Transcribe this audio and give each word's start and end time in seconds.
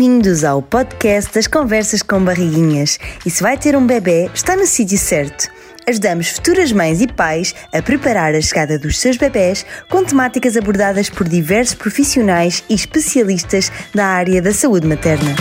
Bem-vindos 0.00 0.44
ao 0.44 0.62
podcast 0.62 1.34
das 1.34 1.46
Conversas 1.46 2.00
com 2.00 2.24
Barriguinhas. 2.24 2.98
E 3.26 3.30
se 3.30 3.42
vai 3.42 3.58
ter 3.58 3.76
um 3.76 3.86
bebê, 3.86 4.30
está 4.32 4.56
no 4.56 4.64
sítio 4.64 4.96
certo. 4.96 5.50
Ajudamos 5.86 6.30
futuras 6.30 6.72
mães 6.72 7.02
e 7.02 7.06
pais 7.06 7.54
a 7.70 7.82
preparar 7.82 8.34
a 8.34 8.40
chegada 8.40 8.78
dos 8.78 8.98
seus 8.98 9.18
bebés 9.18 9.66
com 9.90 10.02
temáticas 10.02 10.56
abordadas 10.56 11.10
por 11.10 11.28
diversos 11.28 11.74
profissionais 11.74 12.64
e 12.66 12.74
especialistas 12.74 13.70
da 13.94 14.06
área 14.06 14.40
da 14.40 14.54
saúde 14.54 14.86
materna. 14.86 15.36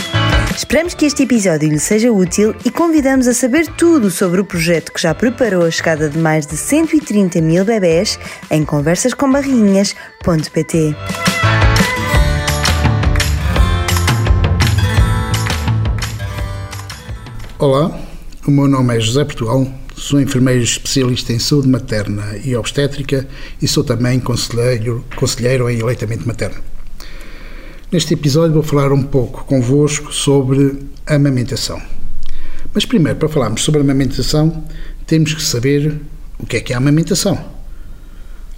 Esperamos 0.54 0.94
que 0.94 1.05
este 1.05 1.23
episódio 1.23 1.70
lhe 1.70 1.80
seja 1.80 2.12
útil 2.12 2.54
e 2.66 2.70
convidamos 2.70 3.30
a 3.30 3.34
saber 3.34 3.66
tudo 3.78 4.12
sobre 4.12 4.41
o 4.41 4.46
projeto 4.46 4.91
que 4.91 5.02
já 5.02 5.16
preparou 5.16 5.66
a 5.66 5.71
chegada 5.71 6.10
de 6.10 6.18
mais 6.18 6.46
de 6.46 6.57
130 6.57 7.39
mil 7.39 7.64
bebés 7.64 8.20
em 8.52 8.66
conversascombarriguinhas.pt. 8.66 11.38
Olá, 17.62 17.91
o 18.48 18.52
meu 18.52 18.70
nome 18.70 18.95
é 18.95 19.02
José 19.02 19.26
Portugal, 19.26 19.68
sou 19.94 20.22
enfermeiro 20.22 20.63
especialista 20.63 21.34
em 21.34 21.40
saúde 21.40 21.68
materna 21.68 22.38
e 22.41 22.55
obstétrica 22.55 23.27
e 23.62 23.68
sou 23.68 23.84
também 23.84 24.18
conselheiro, 24.18 25.04
conselheiro 25.18 25.70
em 25.70 25.82
aleitamento 25.82 26.26
materno. 26.26 26.55
Neste 27.91 28.13
episódio 28.13 28.54
vou 28.54 28.63
falar 28.63 28.94
um 28.94 29.04
pouco 29.04 29.44
convosco 29.44 30.13
sobre 30.13 30.88
amamentação. 31.05 31.82
Mas 32.73 32.85
primeiro, 32.85 33.20
para 33.20 33.27
falarmos 33.27 33.62
sobre 33.62 33.82
amamentação, 33.82 34.63
temos 35.05 35.34
que 35.34 35.44
saber 35.44 35.99
o 36.40 36.46
que 36.46 36.55
é 36.55 36.62
que 36.62 36.71
é 36.71 36.77
a 36.77 36.80
amamentação. 36.80 37.34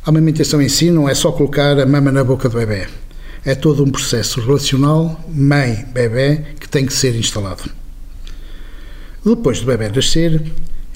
A 0.06 0.10
amamentação 0.12 0.62
em 0.62 0.70
si 0.70 0.92
não 0.92 1.10
é 1.10 1.16
só 1.16 1.32
colocar 1.32 1.80
a 1.80 1.88
mama 1.88 2.12
na 2.12 2.24
boca 2.24 2.48
do 2.48 2.60
bebê. 2.60 2.88
É 3.44 3.56
todo 3.56 3.84
um 3.84 3.90
processo 3.90 4.40
relacional 4.40 5.20
mãe-bebê 5.28 6.54
que 6.60 6.70
tem 6.70 6.86
que 6.86 6.94
ser 6.94 7.16
instalado. 7.16 7.81
Depois 9.24 9.60
do 9.60 9.68
bebê 9.68 9.88
nascer, 9.88 10.42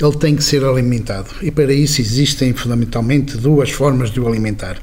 ele 0.01 0.17
tem 0.19 0.35
que 0.35 0.43
ser 0.43 0.63
alimentado 0.63 1.29
e 1.43 1.51
para 1.51 1.71
isso 1.71 2.01
existem 2.01 2.53
fundamentalmente 2.53 3.37
duas 3.37 3.69
formas 3.69 4.09
de 4.09 4.19
o 4.19 4.27
alimentar: 4.27 4.81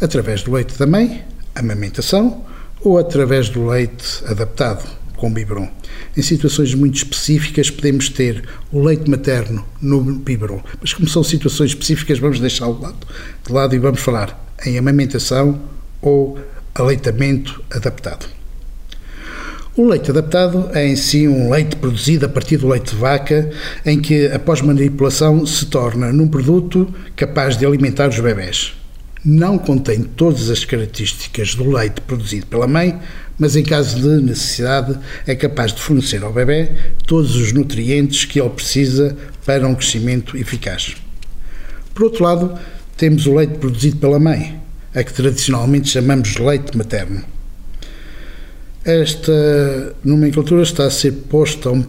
através 0.00 0.44
do 0.44 0.52
leite 0.52 0.78
da 0.78 0.86
mãe, 0.86 1.24
amamentação, 1.52 2.44
ou 2.80 2.96
através 2.96 3.48
do 3.48 3.66
leite 3.66 4.22
adaptado, 4.26 4.88
com 5.16 5.32
biberon. 5.32 5.68
Em 6.16 6.22
situações 6.22 6.72
muito 6.74 6.94
específicas 6.94 7.70
podemos 7.70 8.08
ter 8.08 8.44
o 8.70 8.80
leite 8.80 9.10
materno 9.10 9.66
no 9.82 10.00
biberon, 10.00 10.62
mas 10.80 10.92
como 10.92 11.08
são 11.08 11.24
situações 11.24 11.70
específicas 11.70 12.20
vamos 12.20 12.38
deixá-lo 12.38 12.76
de 12.76 12.82
lado, 12.82 13.06
de 13.44 13.52
lado 13.52 13.74
e 13.74 13.78
vamos 13.80 14.00
falar 14.00 14.54
em 14.64 14.78
amamentação 14.78 15.60
ou 16.00 16.38
aleitamento 16.72 17.60
adaptado. 17.72 18.33
O 19.76 19.88
leite 19.88 20.08
adaptado 20.08 20.70
é 20.72 20.86
em 20.86 20.94
si 20.94 21.26
um 21.26 21.50
leite 21.50 21.74
produzido 21.74 22.26
a 22.26 22.28
partir 22.28 22.58
do 22.58 22.68
leite 22.68 22.94
de 22.94 22.96
vaca, 22.96 23.50
em 23.84 24.00
que, 24.00 24.28
após 24.28 24.60
manipulação, 24.60 25.44
se 25.44 25.66
torna 25.66 26.12
num 26.12 26.28
produto 26.28 26.94
capaz 27.16 27.56
de 27.56 27.66
alimentar 27.66 28.08
os 28.08 28.20
bebés. 28.20 28.72
Não 29.24 29.58
contém 29.58 30.04
todas 30.04 30.48
as 30.48 30.64
características 30.64 31.56
do 31.56 31.68
leite 31.68 32.00
produzido 32.02 32.46
pela 32.46 32.68
mãe, 32.68 33.00
mas 33.36 33.56
em 33.56 33.64
caso 33.64 34.00
de 34.00 34.22
necessidade 34.22 34.96
é 35.26 35.34
capaz 35.34 35.72
de 35.72 35.82
fornecer 35.82 36.22
ao 36.22 36.32
bebê 36.32 36.70
todos 37.04 37.34
os 37.34 37.52
nutrientes 37.52 38.24
que 38.24 38.40
ele 38.40 38.50
precisa 38.50 39.16
para 39.44 39.66
um 39.66 39.74
crescimento 39.74 40.36
eficaz. 40.36 40.94
Por 41.92 42.04
outro 42.04 42.22
lado, 42.22 42.56
temos 42.96 43.26
o 43.26 43.34
leite 43.34 43.58
produzido 43.58 43.96
pela 43.96 44.20
mãe, 44.20 44.56
a 44.94 45.02
que 45.02 45.12
tradicionalmente 45.12 45.88
chamamos 45.88 46.36
leite 46.36 46.78
materno. 46.78 47.33
Esta 48.84 49.96
nomenclatura 50.04 50.62
está 50.62 50.84
a 50.84 50.90
ser 50.90 51.12
posta 51.12 51.70
um 51.70 51.82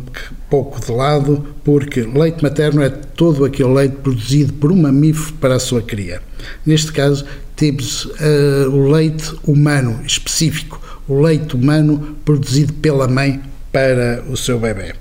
pouco 0.49 0.79
de 0.79 0.89
lado 0.93 1.45
porque 1.61 2.01
leite 2.03 2.41
materno 2.41 2.81
é 2.81 2.89
todo 2.89 3.43
aquele 3.43 3.73
leite 3.73 3.97
produzido 3.97 4.53
por 4.53 4.71
um 4.71 4.81
mamífero 4.81 5.33
para 5.33 5.55
a 5.55 5.59
sua 5.59 5.81
cria. 5.81 6.21
Neste 6.65 6.93
caso, 6.93 7.25
temos 7.53 8.05
uh, 8.05 8.69
o 8.69 8.89
leite 8.89 9.33
humano 9.43 10.01
específico, 10.05 10.79
o 11.05 11.21
leite 11.21 11.55
humano 11.55 12.15
produzido 12.23 12.71
pela 12.73 13.09
mãe 13.09 13.41
para 13.73 14.23
o 14.29 14.37
seu 14.37 14.57
bebê. 14.57 14.93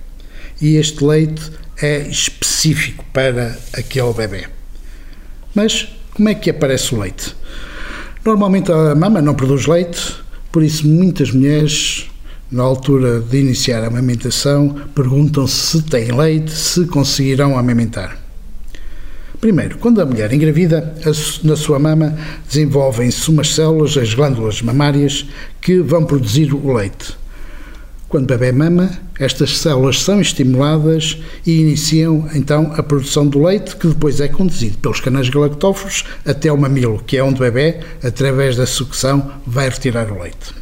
E 0.60 0.74
este 0.74 1.04
leite 1.04 1.48
é 1.80 1.98
específico 2.08 3.04
para 3.12 3.56
aquele 3.72 4.12
bebê. 4.12 4.48
Mas 5.54 5.88
como 6.12 6.28
é 6.28 6.34
que 6.34 6.50
aparece 6.50 6.92
o 6.92 6.98
leite? 6.98 7.36
Normalmente 8.24 8.72
a 8.72 8.96
mama 8.96 9.22
não 9.22 9.34
produz 9.34 9.66
leite, 9.66 10.23
por 10.54 10.62
isso, 10.62 10.86
muitas 10.86 11.32
mulheres, 11.32 12.08
na 12.48 12.62
altura 12.62 13.18
de 13.18 13.40
iniciar 13.40 13.82
a 13.82 13.88
amamentação, 13.88 14.68
perguntam 14.94 15.48
se 15.48 15.82
têm 15.82 16.16
leite, 16.16 16.52
se 16.52 16.86
conseguirão 16.86 17.58
amamentar. 17.58 18.16
Primeiro, 19.40 19.78
quando 19.78 20.00
a 20.00 20.06
mulher 20.06 20.32
engravida, 20.32 20.94
na 21.42 21.56
sua 21.56 21.80
mama 21.80 22.16
desenvolvem-se 22.48 23.28
umas 23.30 23.52
células, 23.52 23.96
as 23.96 24.14
glândulas 24.14 24.62
mamárias, 24.62 25.26
que 25.60 25.80
vão 25.80 26.04
produzir 26.04 26.54
o 26.54 26.72
leite. 26.72 27.16
Quando 28.14 28.30
o 28.30 28.38
bebê 28.38 28.52
mama, 28.52 28.92
estas 29.18 29.58
células 29.58 30.00
são 30.00 30.20
estimuladas 30.20 31.18
e 31.44 31.60
iniciam 31.60 32.28
então 32.32 32.72
a 32.76 32.80
produção 32.80 33.26
do 33.26 33.42
leite, 33.42 33.74
que 33.74 33.88
depois 33.88 34.20
é 34.20 34.28
conduzido 34.28 34.78
pelos 34.78 35.00
canais 35.00 35.28
galactóforos 35.28 36.04
até 36.24 36.52
o 36.52 36.56
mamilo, 36.56 37.02
que 37.04 37.16
é 37.16 37.24
onde 37.24 37.38
o 37.38 37.40
bebê, 37.40 37.80
através 38.04 38.54
da 38.54 38.66
sucção, 38.66 39.32
vai 39.44 39.68
retirar 39.68 40.12
o 40.12 40.22
leite. 40.22 40.54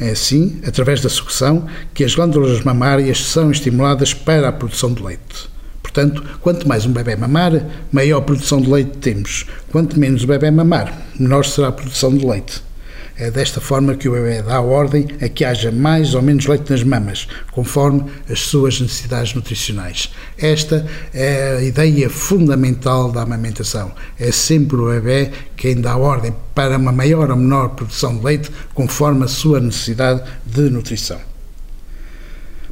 É 0.00 0.12
assim, 0.12 0.58
através 0.66 1.02
da 1.02 1.10
sucção, 1.10 1.66
que 1.92 2.02
as 2.02 2.14
glândulas 2.14 2.64
mamárias 2.64 3.22
são 3.26 3.50
estimuladas 3.50 4.14
para 4.14 4.48
a 4.48 4.52
produção 4.52 4.94
de 4.94 5.02
leite. 5.02 5.50
Portanto, 5.82 6.24
quanto 6.40 6.66
mais 6.66 6.86
um 6.86 6.92
bebê 6.94 7.14
mamar, 7.14 7.62
maior 7.92 8.22
produção 8.22 8.58
de 8.58 8.70
leite 8.70 8.96
temos. 8.96 9.44
Quanto 9.70 10.00
menos 10.00 10.24
o 10.24 10.26
bebê 10.26 10.50
mamar, 10.50 10.98
menor 11.20 11.44
será 11.44 11.68
a 11.68 11.72
produção 11.72 12.16
de 12.16 12.24
leite. 12.24 12.71
É 13.16 13.30
desta 13.30 13.60
forma 13.60 13.94
que 13.94 14.08
o 14.08 14.12
bebê 14.12 14.42
dá 14.42 14.60
ordem 14.60 15.06
a 15.20 15.28
que 15.28 15.44
haja 15.44 15.70
mais 15.70 16.14
ou 16.14 16.22
menos 16.22 16.46
leite 16.46 16.70
nas 16.70 16.82
mamas, 16.82 17.28
conforme 17.50 18.04
as 18.28 18.40
suas 18.40 18.80
necessidades 18.80 19.34
nutricionais. 19.34 20.10
Esta 20.38 20.86
é 21.12 21.56
a 21.58 21.62
ideia 21.62 22.08
fundamental 22.08 23.12
da 23.12 23.22
amamentação. 23.22 23.92
É 24.18 24.32
sempre 24.32 24.76
o 24.76 24.88
bebê 24.88 25.30
quem 25.56 25.80
dá 25.80 25.96
ordem 25.96 26.34
para 26.54 26.78
uma 26.78 26.92
maior 26.92 27.30
ou 27.30 27.36
menor 27.36 27.70
produção 27.70 28.16
de 28.16 28.24
leite, 28.24 28.50
conforme 28.72 29.24
a 29.24 29.28
sua 29.28 29.60
necessidade 29.60 30.22
de 30.46 30.70
nutrição. 30.70 31.20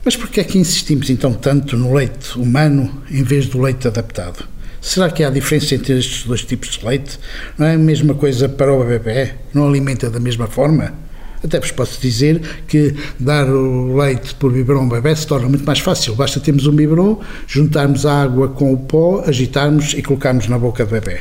Mas 0.03 0.17
por 0.17 0.29
que 0.29 0.41
é 0.41 0.45
que 0.45 0.59
insistimos 0.59 1.11
então 1.11 1.35
tanto 1.35 1.77
no 1.77 1.93
leite 1.93 2.39
humano 2.39 3.03
em 3.11 3.23
vez 3.23 3.47
do 3.47 3.61
leite 3.61 3.87
adaptado? 3.87 4.49
Será 4.81 5.11
que 5.11 5.23
há 5.23 5.31
diferença 5.31 5.75
entre 5.75 5.99
estes 5.99 6.25
dois 6.25 6.43
tipos 6.45 6.71
de 6.71 6.87
leite? 6.87 7.19
Não 7.59 7.67
é 7.67 7.75
a 7.75 7.79
mesma 7.79 8.15
coisa 8.15 8.49
para 8.49 8.73
o 8.73 8.83
bebê? 8.85 9.33
Não 9.53 9.69
alimenta 9.69 10.09
da 10.09 10.19
mesma 10.19 10.47
forma? 10.47 10.95
Até 11.43 11.59
vos 11.59 11.71
posso 11.71 12.01
dizer 12.01 12.41
que 12.67 12.95
dar 13.19 13.49
o 13.49 13.97
leite 13.97 14.35
por 14.35 14.53
biberon 14.53 14.83
ao 14.83 14.89
bebê 14.89 15.15
se 15.17 15.27
torna 15.27 15.49
muito 15.49 15.65
mais 15.65 15.81
fácil. 15.81 16.15
Basta 16.15 16.41
termos 16.41 16.67
um 16.67 16.73
biberon, 16.75 17.21
juntarmos 17.47 18.05
a 18.05 18.23
água 18.23 18.49
com 18.49 18.73
o 18.73 18.79
pó, 18.79 19.23
agitarmos 19.27 19.95
e 19.95 20.03
colocarmos 20.03 20.49
na 20.49 20.59
boca 20.59 20.85
do 20.85 20.91
bebê. 20.91 21.21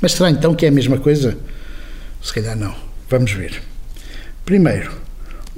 Mas 0.00 0.12
será 0.12 0.30
então 0.30 0.54
que 0.54 0.66
é 0.66 0.68
a 0.68 0.72
mesma 0.72 0.98
coisa? 0.98 1.36
Se 2.20 2.32
calhar 2.32 2.56
não. 2.56 2.74
Vamos 3.08 3.32
ver. 3.32 3.62
Primeiro, 4.44 4.90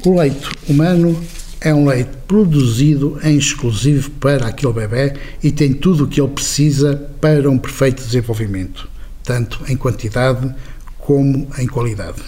o 0.04 0.18
leite 0.18 0.48
humano 0.68 1.18
é 1.64 1.74
um 1.74 1.88
leite 1.88 2.10
produzido 2.28 3.18
em 3.24 3.38
exclusivo 3.38 4.10
para 4.10 4.48
aquele 4.48 4.72
bebê 4.74 5.14
e 5.42 5.50
tem 5.50 5.72
tudo 5.72 6.04
o 6.04 6.06
que 6.06 6.20
ele 6.20 6.28
precisa 6.28 6.94
para 7.22 7.50
um 7.50 7.56
perfeito 7.56 8.04
desenvolvimento, 8.04 8.86
tanto 9.22 9.60
em 9.66 9.74
quantidade 9.74 10.54
como 10.98 11.48
em 11.58 11.66
qualidade. 11.66 12.20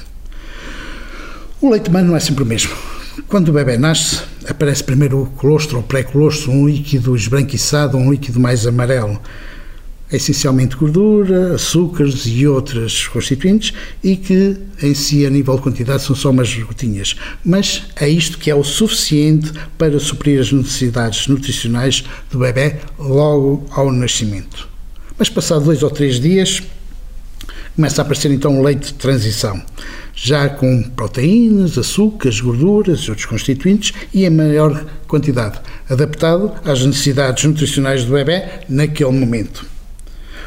O 1.60 1.70
leite 1.70 1.90
humano 1.90 2.08
não 2.08 2.16
é 2.16 2.20
sempre 2.20 2.44
o 2.44 2.46
mesmo. 2.46 2.74
Quando 3.28 3.50
o 3.50 3.52
bebê 3.52 3.76
nasce, 3.76 4.22
aparece 4.48 4.82
primeiro 4.82 5.22
o 5.22 5.26
colostro 5.26 5.76
ou 5.76 5.82
pré-colostro, 5.82 6.50
um 6.50 6.66
líquido 6.66 7.14
esbranquiçado, 7.14 7.98
um 7.98 8.10
líquido 8.10 8.40
mais 8.40 8.66
amarelo, 8.66 9.20
essencialmente 10.12 10.76
gordura, 10.76 11.54
açúcares 11.54 12.24
e 12.26 12.46
outras 12.46 13.06
constituintes 13.08 13.72
e 14.02 14.16
que 14.16 14.56
em 14.82 14.94
si 14.94 15.26
a 15.26 15.30
nível 15.30 15.56
de 15.56 15.62
quantidade 15.62 16.02
são 16.02 16.14
só 16.14 16.30
umas 16.30 16.54
gotinhas, 16.54 17.16
mas 17.44 17.84
é 17.96 18.08
isto 18.08 18.38
que 18.38 18.50
é 18.50 18.54
o 18.54 18.62
suficiente 18.62 19.52
para 19.76 19.98
suprir 19.98 20.40
as 20.40 20.52
necessidades 20.52 21.26
nutricionais 21.26 22.04
do 22.30 22.38
bebê 22.38 22.76
logo 22.98 23.66
ao 23.70 23.90
nascimento. 23.92 24.68
Mas 25.18 25.28
passado 25.28 25.64
dois 25.64 25.82
ou 25.82 25.90
três 25.90 26.20
dias 26.20 26.62
começa 27.74 28.00
a 28.00 28.04
aparecer 28.04 28.30
então 28.30 28.58
o 28.58 28.62
leite 28.62 28.86
de 28.86 28.94
transição, 28.94 29.60
já 30.14 30.48
com 30.48 30.82
proteínas, 30.82 31.76
açúcares, 31.76 32.40
gorduras 32.40 33.00
e 33.00 33.10
outros 33.10 33.26
constituintes 33.26 33.92
e 34.14 34.24
em 34.24 34.30
maior 34.30 34.86
quantidade, 35.06 35.60
adaptado 35.88 36.52
às 36.64 36.84
necessidades 36.84 37.44
nutricionais 37.44 38.04
do 38.04 38.12
bebê 38.12 38.44
naquele 38.68 39.12
momento. 39.12 39.75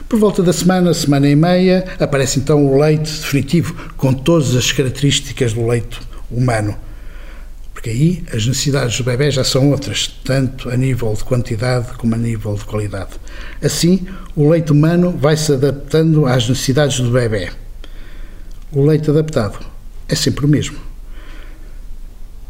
Por 0.10 0.18
volta 0.18 0.42
da 0.42 0.52
semana, 0.52 0.92
semana 0.92 1.30
e 1.30 1.36
meia, 1.36 1.86
aparece 2.00 2.40
então 2.40 2.66
o 2.66 2.80
leite 2.80 3.12
definitivo, 3.12 3.92
com 3.96 4.12
todas 4.12 4.56
as 4.56 4.72
características 4.72 5.54
do 5.54 5.68
leite 5.68 6.00
humano. 6.32 6.76
porque 7.72 7.92
aí 7.92 8.24
as 8.34 8.46
necessidades 8.48 8.98
do 8.98 9.04
bebê 9.04 9.30
já 9.30 9.44
são 9.44 9.70
outras, 9.70 10.08
tanto 10.26 10.68
a 10.70 10.76
nível 10.76 11.14
de 11.14 11.24
quantidade 11.24 11.94
como 11.94 12.16
a 12.16 12.18
nível 12.18 12.56
de 12.56 12.66
qualidade. 12.66 13.12
Assim, 13.64 14.08
o 14.36 14.50
leite 14.50 14.72
humano 14.72 15.12
vai 15.12 15.38
se 15.38 15.54
adaptando 15.54 16.26
às 16.26 16.50
necessidades 16.50 17.00
do 17.00 17.12
bebê. 17.12 17.52
O 18.72 18.84
leite 18.84 19.12
adaptado 19.12 19.60
é 20.08 20.16
sempre 20.16 20.44
o 20.44 20.48
mesmo. 20.48 20.78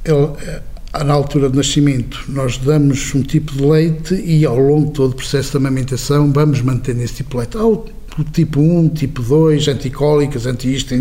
Ele, 0.05 0.31
eh, 0.47 0.61
na 0.93 1.13
altura 1.13 1.49
do 1.49 1.57
nascimento, 1.57 2.23
nós 2.27 2.57
damos 2.57 3.13
um 3.13 3.21
tipo 3.21 3.53
de 3.53 3.63
leite 3.63 4.15
e 4.15 4.45
ao 4.45 4.57
longo 4.57 4.87
de 4.87 4.93
todo 4.93 5.11
o 5.11 5.15
processo 5.15 5.51
de 5.51 5.57
amamentação 5.57 6.31
vamos 6.31 6.61
mantendo 6.61 7.01
esse 7.01 7.15
tipo 7.15 7.31
de 7.31 7.37
leite. 7.37 7.57
Ao 7.57 7.85
tipo 8.33 8.59
1, 8.59 8.89
tipo 8.89 9.21
2, 9.21 9.67
anticólicas, 9.67 10.45
anti-isto, 10.45 10.93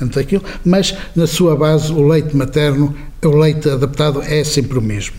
anti-aquilo, 0.00 0.42
mas 0.64 0.96
na 1.14 1.26
sua 1.26 1.54
base 1.54 1.92
o 1.92 2.06
leite 2.06 2.36
materno, 2.36 2.94
o 3.22 3.28
leite 3.28 3.68
adaptado 3.68 4.22
é 4.22 4.42
sempre 4.42 4.78
o 4.78 4.82
mesmo. 4.82 5.16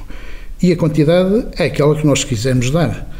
E 0.62 0.71
a 0.71 0.75
quantidade 0.75 1.48
é 1.57 1.65
aquela 1.65 1.95
que 1.95 2.06
nós 2.06 2.24
quisermos 2.24 2.69
dar. 2.69 3.10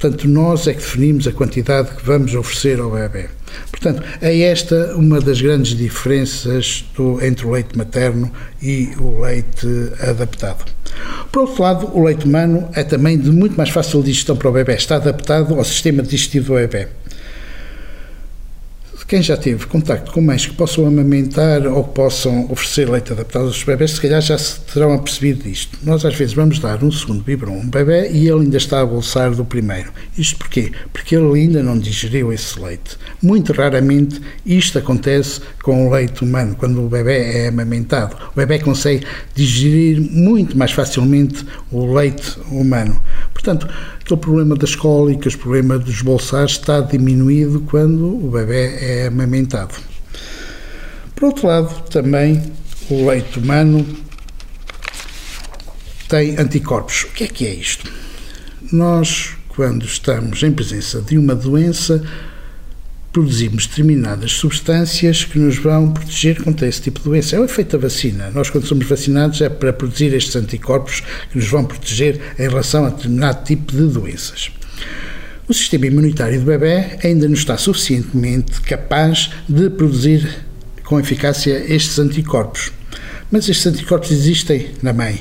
Portanto, 0.00 0.28
nós 0.28 0.68
é 0.68 0.74
que 0.74 0.80
definimos 0.80 1.26
a 1.26 1.32
quantidade 1.32 1.90
que 1.96 2.04
vamos 2.04 2.32
oferecer 2.34 2.78
ao 2.78 2.90
bebê. 2.90 3.28
Portanto, 3.70 4.02
é 4.20 4.38
esta 4.42 4.94
uma 4.94 5.20
das 5.20 5.40
grandes 5.40 5.76
diferenças 5.76 6.84
do, 6.96 7.24
entre 7.24 7.46
o 7.46 7.50
leite 7.50 7.76
materno 7.76 8.30
e 8.62 8.90
o 9.00 9.20
leite 9.20 9.66
adaptado. 10.00 10.64
Por 11.32 11.42
outro 11.42 11.62
lado, 11.62 11.90
o 11.94 12.04
leite 12.04 12.26
humano 12.26 12.68
é 12.74 12.84
também 12.84 13.18
de 13.18 13.30
muito 13.30 13.56
mais 13.56 13.70
fácil 13.70 14.02
digestão 14.02 14.36
para 14.36 14.48
o 14.48 14.52
bebê, 14.52 14.74
está 14.74 14.96
adaptado 14.96 15.54
ao 15.54 15.64
sistema 15.64 16.02
digestivo 16.02 16.54
do 16.54 16.54
bebê. 16.54 16.88
Quem 19.08 19.22
já 19.22 19.38
teve 19.38 19.64
contacto 19.64 20.12
com 20.12 20.20
mães 20.20 20.44
que 20.44 20.52
possam 20.52 20.84
amamentar 20.84 21.66
ou 21.66 21.82
possam 21.82 22.44
oferecer 22.50 22.90
leite 22.90 23.10
adaptado 23.10 23.46
aos 23.46 23.64
bebés, 23.64 23.92
se 23.92 24.02
calhar 24.02 24.20
já 24.20 24.36
se 24.36 24.60
terão 24.60 24.92
apercebido 24.92 25.44
disto. 25.44 25.78
Nós 25.82 26.04
às 26.04 26.14
vezes 26.14 26.34
vamos 26.34 26.58
dar 26.58 26.84
um 26.84 26.92
segundo 26.92 27.24
biberon 27.24 27.54
a 27.54 27.56
um 27.56 27.70
bebê 27.70 28.10
e 28.10 28.28
ele 28.28 28.42
ainda 28.42 28.58
está 28.58 28.82
a 28.82 28.84
bolsar 28.84 29.30
do 29.30 29.46
primeiro. 29.46 29.90
Isto 30.18 30.36
porquê? 30.36 30.72
Porque 30.92 31.16
ele 31.16 31.40
ainda 31.40 31.62
não 31.62 31.78
digeriu 31.78 32.34
esse 32.34 32.60
leite. 32.60 32.98
Muito 33.22 33.50
raramente 33.54 34.20
isto 34.44 34.78
acontece 34.78 35.40
com 35.62 35.88
o 35.88 35.90
leite 35.90 36.22
humano, 36.22 36.54
quando 36.54 36.84
o 36.84 36.88
bebê 36.90 37.44
é 37.44 37.48
amamentado. 37.48 38.14
O 38.32 38.36
bebê 38.36 38.58
consegue 38.58 39.06
digerir 39.34 40.02
muito 40.02 40.54
mais 40.54 40.72
facilmente 40.72 41.46
o 41.72 41.94
leite 41.94 42.38
humano. 42.50 43.00
Portanto, 43.38 43.68
aquele 44.00 44.20
problema 44.20 44.56
das 44.56 44.74
cólicas, 44.74 45.36
problema 45.36 45.78
dos 45.78 46.02
bolsares 46.02 46.52
está 46.52 46.80
diminuído 46.80 47.60
quando 47.60 48.26
o 48.26 48.30
bebê 48.32 48.76
é 48.80 49.06
amamentado. 49.06 49.74
Por 51.14 51.26
outro 51.26 51.46
lado, 51.46 51.82
também 51.88 52.42
o 52.90 53.08
leite 53.08 53.38
humano 53.38 53.86
tem 56.08 56.36
anticorpos. 56.36 57.04
O 57.04 57.12
que 57.12 57.24
é 57.24 57.26
que 57.28 57.46
é 57.46 57.54
isto? 57.54 57.88
Nós, 58.72 59.36
quando 59.48 59.84
estamos 59.84 60.42
em 60.42 60.50
presença 60.50 61.00
de 61.00 61.16
uma 61.16 61.36
doença, 61.36 62.02
produzimos 63.18 63.66
determinadas 63.66 64.30
substâncias 64.30 65.24
que 65.24 65.40
nos 65.40 65.58
vão 65.58 65.90
proteger 65.90 66.40
contra 66.40 66.68
esse 66.68 66.82
tipo 66.82 67.00
de 67.00 67.06
doença. 67.06 67.34
É 67.34 67.40
o 67.40 67.44
efeito 67.44 67.76
da 67.76 67.82
vacina. 67.82 68.30
Nós, 68.30 68.48
quando 68.48 68.64
somos 68.64 68.86
vacinados, 68.86 69.40
é 69.40 69.48
para 69.48 69.72
produzir 69.72 70.14
estes 70.14 70.36
anticorpos 70.36 71.02
que 71.28 71.36
nos 71.36 71.48
vão 71.48 71.64
proteger 71.64 72.20
em 72.38 72.42
relação 72.42 72.86
a 72.86 72.90
determinado 72.90 73.44
tipo 73.44 73.72
de 73.72 73.88
doenças. 73.88 74.52
O 75.48 75.52
sistema 75.54 75.86
imunitário 75.86 76.38
do 76.38 76.46
bebê 76.46 76.96
ainda 77.02 77.26
não 77.26 77.34
está 77.34 77.56
suficientemente 77.56 78.60
capaz 78.60 79.30
de 79.48 79.68
produzir 79.68 80.46
com 80.84 81.00
eficácia 81.00 81.64
estes 81.66 81.98
anticorpos. 81.98 82.70
Mas 83.32 83.48
estes 83.48 83.66
anticorpos 83.66 84.12
existem 84.12 84.68
na 84.80 84.92
mãe 84.92 85.20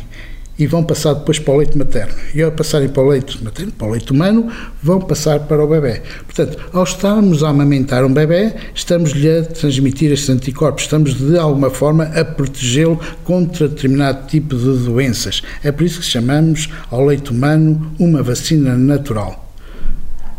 e 0.57 0.65
vão 0.65 0.83
passar 0.83 1.13
depois 1.13 1.39
para 1.39 1.53
o 1.53 1.57
leite 1.57 1.77
materno. 1.77 2.13
E 2.33 2.41
ao 2.41 2.51
passarem 2.51 2.89
para 2.89 3.03
o 3.03 3.09
leite 3.09 3.43
materno, 3.43 3.71
para 3.71 3.87
o 3.87 3.91
leite 3.91 4.11
humano, 4.11 4.51
vão 4.81 4.99
passar 4.99 5.41
para 5.41 5.63
o 5.63 5.67
bebê. 5.67 6.01
Portanto, 6.25 6.57
ao 6.73 6.83
estarmos 6.83 7.43
a 7.43 7.49
amamentar 7.49 8.03
um 8.03 8.13
bebê, 8.13 8.53
estamos-lhe 8.73 9.29
a 9.29 9.43
transmitir 9.43 10.11
estes 10.11 10.29
anticorpos, 10.29 10.83
estamos 10.83 11.15
de 11.15 11.37
alguma 11.37 11.69
forma 11.69 12.05
a 12.05 12.25
protegê-lo 12.25 12.99
contra 13.23 13.67
determinado 13.67 14.27
tipo 14.27 14.55
de 14.55 14.85
doenças. 14.85 15.41
É 15.63 15.71
por 15.71 15.83
isso 15.83 15.99
que 15.99 16.05
chamamos 16.05 16.69
ao 16.89 17.05
leite 17.05 17.31
humano 17.31 17.91
uma 17.99 18.23
vacina 18.23 18.75
natural. 18.75 19.53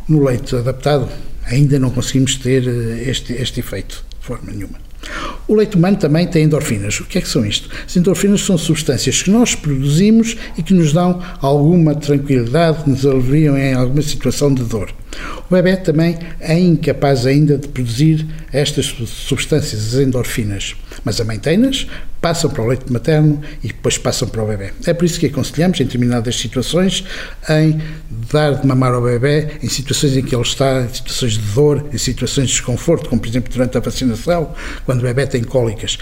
No 0.08 0.24
leite 0.24 0.56
adaptado, 0.56 1.08
ainda 1.44 1.78
não 1.78 1.90
conseguimos 1.90 2.36
ter 2.36 2.66
eh, 2.66 3.10
este, 3.10 3.34
este 3.34 3.60
efeito 3.60 4.04
de 4.18 4.26
forma 4.26 4.50
nenhuma. 4.50 4.87
O 5.48 5.54
leite 5.54 5.76
humano 5.76 5.96
também 5.96 6.26
tem 6.26 6.44
endorfinas. 6.44 7.00
O 7.00 7.06
que 7.06 7.16
é 7.16 7.20
que 7.22 7.28
são 7.28 7.44
isto? 7.44 7.70
As 7.86 7.96
endorfinas 7.96 8.42
são 8.42 8.58
substâncias 8.58 9.22
que 9.22 9.30
nós 9.30 9.54
produzimos 9.54 10.36
e 10.58 10.62
que 10.62 10.74
nos 10.74 10.92
dão 10.92 11.22
alguma 11.40 11.94
tranquilidade, 11.94 12.88
nos 12.88 13.06
aliviam 13.06 13.56
em 13.56 13.72
alguma 13.72 14.02
situação 14.02 14.52
de 14.52 14.62
dor. 14.62 14.92
O 15.50 15.54
bebê 15.54 15.76
também 15.76 16.18
é 16.40 16.58
incapaz 16.58 17.26
ainda 17.26 17.56
de 17.56 17.68
produzir 17.68 18.26
estas 18.52 18.86
substâncias, 18.86 19.94
as 19.94 20.00
endorfinas, 20.00 20.76
mas 21.04 21.20
a 21.20 21.24
mãe 21.24 21.38
tem-nas, 21.38 21.86
passam 22.20 22.50
para 22.50 22.62
o 22.62 22.66
leite 22.66 22.92
materno 22.92 23.40
e 23.62 23.68
depois 23.68 23.96
passam 23.96 24.28
para 24.28 24.42
o 24.42 24.46
bebê. 24.46 24.72
É 24.86 24.92
por 24.92 25.04
isso 25.04 25.18
que 25.18 25.26
aconselhamos, 25.26 25.80
em 25.80 25.84
determinadas 25.84 26.36
situações, 26.36 27.04
em 27.48 27.80
dar 28.30 28.54
de 28.60 28.66
mamar 28.66 28.92
ao 28.92 29.02
bebê 29.02 29.48
em 29.62 29.68
situações 29.68 30.16
em 30.16 30.22
que 30.22 30.34
ele 30.34 30.42
está, 30.42 30.82
em 30.82 30.94
situações 30.94 31.32
de 31.32 31.52
dor, 31.54 31.86
em 31.92 31.98
situações 31.98 32.48
de 32.48 32.52
desconforto, 32.54 33.08
como 33.08 33.20
por 33.20 33.28
exemplo 33.28 33.52
durante 33.52 33.76
a 33.76 33.80
vacinação, 33.80 34.52
quando 34.84 35.00
o 35.00 35.02
bebê 35.02 35.26
tem 35.26 35.42
cólicas 35.42 35.98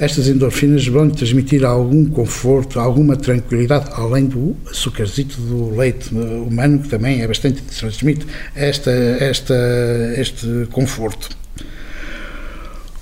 estas 0.00 0.28
endorfinas 0.28 0.86
vão 0.86 1.10
transmitir 1.10 1.62
algum 1.62 2.06
conforto, 2.06 2.80
alguma 2.80 3.16
tranquilidade, 3.16 3.90
além 3.92 4.24
do 4.24 4.56
açúcarzito 4.70 5.38
do 5.42 5.76
leite 5.76 6.14
humano, 6.14 6.78
que 6.78 6.88
também 6.88 7.20
é 7.20 7.28
bastante 7.28 7.60
transmite 7.60 8.26
esta, 8.56 8.90
esta, 8.90 9.54
este 10.16 10.66
conforto. 10.72 11.28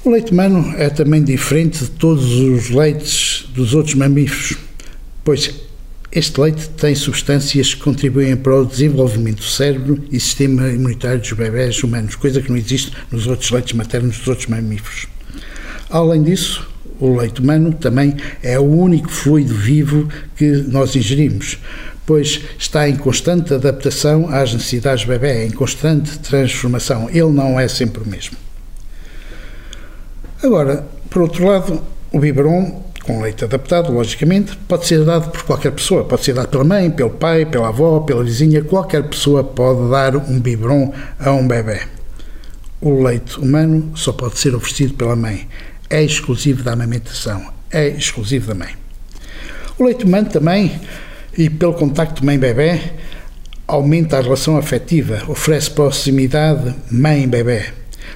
O 0.05 0.11
leite 0.11 0.33
humano 0.33 0.75
é 0.77 0.91
também 0.91 1.23
diferente 1.23 1.85
de 1.85 1.91
todos 1.91 2.33
os 2.35 2.71
leites 2.71 3.49
dos 3.55 3.75
outros 3.75 3.95
mamíferos, 3.95 4.59
pois 5.23 5.55
este 6.11 6.41
leite 6.41 6.69
tem 6.71 6.97
substâncias 6.97 7.75
que 7.75 7.81
contribuem 7.81 8.35
para 8.35 8.61
o 8.61 8.65
desenvolvimento 8.65 9.37
do 9.37 9.45
cérebro 9.45 10.03
e 10.11 10.19
sistema 10.19 10.69
imunitário 10.69 11.21
dos 11.21 11.31
bebés 11.33 11.81
humanos, 11.81 12.17
coisa 12.17 12.43
que 12.43 12.51
não 12.51 12.57
existe 12.57 12.93
nos 13.13 13.29
outros 13.29 13.51
leites 13.53 13.75
maternos 13.75 14.19
dos 14.19 14.27
outros 14.27 14.49
mamíferos. 14.49 15.07
Além 15.91 16.23
disso, 16.23 16.67
o 17.01 17.17
leite 17.17 17.41
humano 17.41 17.73
também 17.73 18.17
é 18.43 18.59
o 18.59 18.65
único 18.65 19.09
fluido 19.09 19.55
vivo 19.55 20.09
que 20.37 20.47
nós 20.69 20.97
ingerimos, 20.97 21.59
pois 22.05 22.41
está 22.59 22.89
em 22.89 22.97
constante 22.97 23.55
adaptação 23.55 24.29
às 24.29 24.53
necessidades 24.53 25.05
do 25.05 25.09
bebê, 25.09 25.47
em 25.47 25.51
constante 25.51 26.19
transformação. 26.19 27.09
Ele 27.11 27.31
não 27.31 27.59
é 27.59 27.69
sempre 27.69 28.03
o 28.03 28.07
mesmo. 28.07 28.37
Agora, 30.43 30.87
por 31.11 31.23
outro 31.23 31.47
lado, 31.47 31.83
o 32.13 32.19
biberon, 32.19 32.83
com 33.05 33.21
leite 33.21 33.45
adaptado, 33.45 33.93
logicamente, 33.93 34.57
pode 34.69 34.87
ser 34.87 35.05
dado 35.05 35.31
por 35.31 35.43
qualquer 35.43 35.73
pessoa. 35.73 36.05
Pode 36.05 36.25
ser 36.25 36.35
dado 36.35 36.49
pela 36.49 36.65
mãe, 36.65 36.91
pelo 36.91 37.11
pai, 37.11 37.47
pela 37.47 37.69
avó, 37.69 38.01
pela 38.01 38.25
vizinha. 38.25 38.63
Qualquer 38.63 39.03
pessoa 39.09 39.43
pode 39.43 39.91
dar 39.91 40.17
um 40.17 40.41
biberon 40.41 40.93
a 41.19 41.33
um 41.33 41.47
bebê. 41.47 41.81
O 42.81 43.03
leite 43.03 43.39
humano 43.41 43.91
só 43.97 44.13
pode 44.13 44.39
ser 44.39 44.55
oferecido 44.55 44.95
pela 44.95 45.17
mãe 45.17 45.49
é 45.91 46.03
exclusivo 46.03 46.63
da 46.63 46.73
amamentação, 46.73 47.53
é 47.71 47.89
exclusivo 47.89 48.49
da 48.49 48.55
mãe. 48.55 48.75
O 49.79 49.85
leite 49.85 50.05
humano 50.05 50.29
também, 50.29 50.81
e 51.37 51.49
pelo 51.49 51.75
contacto 51.75 52.25
mãe-bebê, 52.25 52.81
aumenta 53.67 54.19
a 54.19 54.21
relação 54.21 54.57
afetiva, 54.57 55.23
oferece 55.29 55.71
proximidade 55.71 56.75
mãe-bebê. 56.91 57.67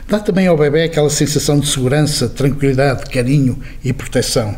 Dá 0.08 0.18
também 0.18 0.46
ao 0.46 0.56
bebê 0.56 0.84
aquela 0.84 1.10
sensação 1.10 1.60
de 1.60 1.66
segurança, 1.66 2.28
tranquilidade, 2.28 3.08
carinho 3.10 3.58
e 3.84 3.92
proteção. 3.92 4.56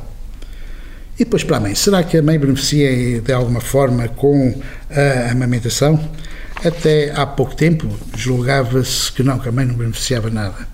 E 1.16 1.24
depois 1.24 1.44
para 1.44 1.58
a 1.58 1.60
mãe, 1.60 1.74
será 1.74 2.02
que 2.02 2.16
a 2.16 2.22
mãe 2.22 2.38
beneficia 2.38 3.20
de 3.20 3.32
alguma 3.32 3.60
forma 3.60 4.08
com 4.08 4.60
a 4.90 5.30
amamentação? 5.30 6.00
Até 6.62 7.12
há 7.14 7.26
pouco 7.26 7.54
tempo 7.54 7.88
julgava-se 8.16 9.10
que 9.12 9.22
não, 9.22 9.38
que 9.38 9.48
a 9.48 9.52
mãe 9.52 9.64
não 9.64 9.74
beneficiava 9.74 10.30
nada. 10.30 10.68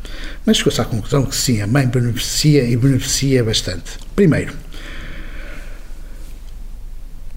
Mas 0.45 0.59
chegou-se 0.59 0.81
à 0.81 0.85
conclusão 0.85 1.25
que 1.25 1.35
sim, 1.35 1.61
a 1.61 1.67
mãe 1.67 1.87
beneficia 1.87 2.65
e 2.65 2.77
beneficia 2.77 3.43
bastante. 3.43 3.99
Primeiro, 4.15 4.55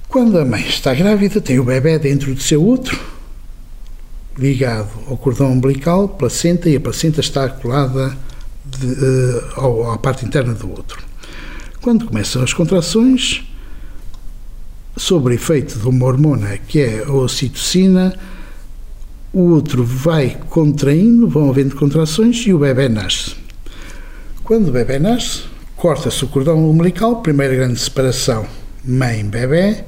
quando 0.07 0.37
a 0.37 0.45
mãe 0.45 0.67
está 0.67 0.93
grávida, 0.93 1.41
tem 1.41 1.59
o 1.59 1.63
bebê 1.63 1.97
dentro 1.97 2.35
do 2.35 2.41
seu 2.41 2.63
útero, 2.63 2.99
ligado 4.37 4.89
ao 5.07 5.17
cordão 5.17 5.51
umbilical, 5.51 6.07
placenta, 6.07 6.69
e 6.69 6.75
a 6.75 6.79
placenta 6.79 7.19
está 7.19 7.49
colada 7.49 8.15
de, 8.63 8.85
uh, 8.85 9.91
à 9.91 9.97
parte 9.97 10.25
interna 10.25 10.53
do 10.53 10.71
útero. 10.71 11.01
Quando 11.81 12.05
começam 12.05 12.43
as 12.43 12.53
contrações, 12.53 13.43
sob 14.95 15.33
efeito 15.33 15.79
de 15.79 15.87
uma 15.87 16.05
hormona 16.05 16.57
que 16.57 16.79
é 16.79 17.03
a 17.03 17.11
ocitocina, 17.11 18.15
o 19.33 19.49
outro 19.49 19.83
vai 19.83 20.37
contraindo, 20.49 21.27
vão 21.27 21.49
havendo 21.49 21.75
contrações 21.75 22.37
e 22.45 22.53
o 22.53 22.59
bebê 22.59 22.87
nasce. 22.87 23.35
Quando 24.43 24.67
o 24.67 24.71
bebê 24.71 24.99
nasce, 24.99 25.41
corta-se 25.75 26.23
o 26.23 26.27
cordão 26.27 26.69
umbilical, 26.69 27.23
primeira 27.23 27.55
grande 27.55 27.79
separação 27.79 28.45
mãe-bebê, 28.85 29.83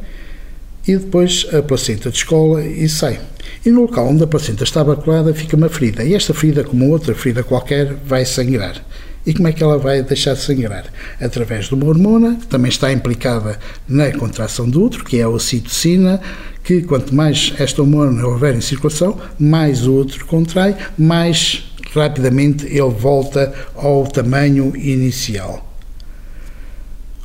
e 0.88 0.98
depois 0.98 1.46
a 1.54 1.62
placenta 1.62 2.10
descola 2.10 2.64
e 2.64 2.88
sai. 2.88 3.20
E 3.66 3.70
no 3.70 3.82
local 3.82 4.08
onde 4.08 4.24
a 4.24 4.28
placenta 4.28 4.64
estava 4.64 4.96
colada 4.96 5.34
fica 5.34 5.56
uma 5.56 5.70
ferida. 5.70 6.04
E 6.04 6.14
esta 6.14 6.34
ferida, 6.34 6.64
como 6.64 6.90
outra 6.90 7.14
ferida 7.14 7.44
qualquer, 7.44 7.94
vai 8.06 8.24
sangrar. 8.26 8.84
E 9.26 9.34
como 9.34 9.48
é 9.48 9.54
que 9.54 9.64
ela 9.64 9.78
vai 9.78 10.04
deixar 10.04 10.36
de 10.36 10.42
sangrar? 10.42 10.86
Através 11.20 11.66
de 11.66 11.74
uma 11.74 11.88
hormona, 11.88 12.36
que 12.36 12.46
também 12.46 12.70
está 12.70 12.92
implicada 12.92 13.58
na 13.88 14.12
contração 14.12 14.70
do 14.70 14.84
útero, 14.84 15.04
que 15.04 15.20
é 15.20 15.24
a 15.24 15.30
ocitocina, 15.30 16.22
que 16.64 16.84
quanto 16.84 17.14
mais 17.14 17.54
esta 17.58 17.82
hormona 17.82 18.26
houver 18.26 18.56
em 18.56 18.62
circulação, 18.62 19.20
mais 19.40 19.88
o 19.88 19.96
útero 20.02 20.26
contrai, 20.26 20.76
mais 20.98 21.72
rapidamente 21.94 22.66
ele 22.66 22.90
volta 22.90 23.54
ao 23.76 24.06
tamanho 24.06 24.76
inicial. 24.76 25.74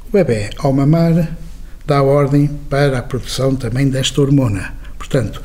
O 0.08 0.12
bebê, 0.12 0.50
ao 0.58 0.72
mamar, 0.72 1.36
dá 1.86 2.02
ordem 2.02 2.48
para 2.68 2.98
a 2.98 3.02
produção 3.02 3.54
também 3.54 3.88
desta 3.88 4.20
hormona. 4.20 4.74
Portanto, 4.96 5.42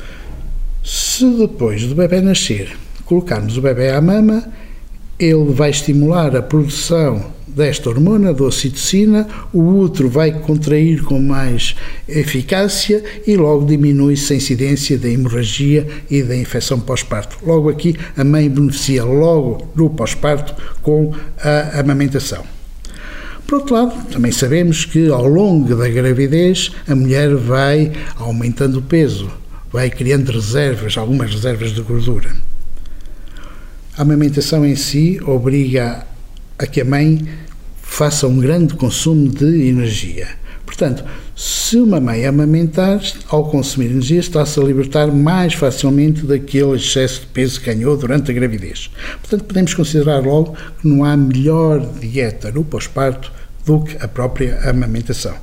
se 0.82 1.28
depois 1.36 1.84
do 1.86 1.94
bebê 1.94 2.20
nascer 2.20 2.76
colocarmos 3.04 3.56
o 3.56 3.62
bebê 3.62 3.90
à 3.90 4.00
mama, 4.00 4.48
ele 5.18 5.52
vai 5.52 5.70
estimular 5.70 6.34
a 6.36 6.42
produção 6.42 7.34
desta 7.56 7.88
hormona, 7.88 8.34
da 8.34 8.44
ocitocina, 8.44 9.26
o 9.50 9.62
útero 9.78 10.10
vai 10.10 10.30
contrair 10.30 11.02
com 11.02 11.18
mais 11.18 11.74
eficácia 12.06 13.02
e 13.26 13.34
logo 13.34 13.64
diminui-se 13.64 14.34
a 14.34 14.36
incidência 14.36 14.98
da 14.98 15.08
hemorragia 15.08 15.86
e 16.10 16.22
da 16.22 16.36
infecção 16.36 16.78
pós-parto. 16.78 17.38
Logo 17.42 17.70
aqui, 17.70 17.96
a 18.14 18.22
mãe 18.22 18.50
beneficia 18.50 19.04
logo 19.04 19.68
no 19.74 19.88
pós-parto 19.88 20.54
com 20.82 21.14
a 21.42 21.80
amamentação. 21.80 22.44
Por 23.46 23.60
outro 23.60 23.74
lado, 23.74 24.10
também 24.10 24.32
sabemos 24.32 24.84
que 24.84 25.08
ao 25.08 25.26
longo 25.26 25.74
da 25.74 25.88
gravidez 25.88 26.72
a 26.86 26.94
mulher 26.94 27.34
vai 27.36 27.90
aumentando 28.16 28.80
o 28.80 28.82
peso, 28.82 29.30
vai 29.72 29.88
criando 29.88 30.30
reservas, 30.30 30.98
algumas 30.98 31.32
reservas 31.32 31.70
de 31.70 31.80
gordura. 31.80 32.45
A 33.96 34.02
amamentação 34.02 34.66
em 34.66 34.76
si 34.76 35.18
obriga 35.24 36.06
a 36.58 36.66
que 36.66 36.82
a 36.82 36.84
mãe 36.84 37.26
faça 37.80 38.26
um 38.26 38.38
grande 38.38 38.74
consumo 38.74 39.26
de 39.26 39.68
energia. 39.68 40.28
Portanto, 40.66 41.02
se 41.34 41.78
uma 41.78 41.98
mãe 41.98 42.26
amamentar, 42.26 43.00
ao 43.28 43.48
consumir 43.48 43.86
energia, 43.86 44.20
está-se 44.20 44.60
a 44.60 44.62
libertar 44.62 45.06
mais 45.06 45.54
facilmente 45.54 46.26
daquele 46.26 46.76
excesso 46.76 47.22
de 47.22 47.26
peso 47.28 47.58
que 47.58 47.72
ganhou 47.72 47.96
durante 47.96 48.30
a 48.30 48.34
gravidez. 48.34 48.90
Portanto, 49.22 49.44
podemos 49.44 49.72
considerar 49.72 50.18
logo 50.22 50.54
que 50.78 50.86
não 50.86 51.02
há 51.02 51.16
melhor 51.16 51.80
dieta 51.98 52.50
no 52.50 52.64
pós-parto 52.64 53.32
do 53.64 53.82
que 53.82 53.96
a 53.98 54.06
própria 54.06 54.60
amamentação. 54.68 55.34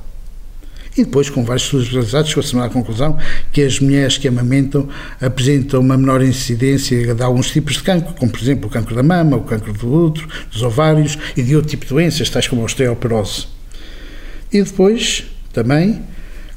E 0.96 1.02
depois, 1.02 1.28
com 1.28 1.44
vários 1.44 1.64
estudos 1.64 1.88
realizados, 1.88 2.30
chegou-se 2.30 2.56
à 2.56 2.68
conclusão 2.68 3.18
que 3.52 3.62
as 3.62 3.80
mulheres 3.80 4.16
que 4.16 4.28
amamentam 4.28 4.88
apresentam 5.20 5.80
uma 5.80 5.96
menor 5.96 6.22
incidência 6.22 7.14
de 7.14 7.22
alguns 7.22 7.50
tipos 7.50 7.74
de 7.74 7.82
cancro, 7.82 8.14
como 8.14 8.30
por 8.30 8.40
exemplo 8.40 8.68
o 8.68 8.70
cancro 8.70 8.94
da 8.94 9.02
mama, 9.02 9.36
o 9.36 9.42
cancro 9.42 9.72
do 9.72 9.92
útero, 9.92 10.28
dos 10.52 10.62
ovários 10.62 11.18
e 11.36 11.42
de 11.42 11.56
outro 11.56 11.70
tipo 11.70 11.84
de 11.84 11.88
doenças, 11.88 12.30
tais 12.30 12.46
como 12.46 12.62
a 12.62 12.64
osteoporose. 12.64 13.48
E 14.52 14.62
depois, 14.62 15.24
também, 15.52 16.00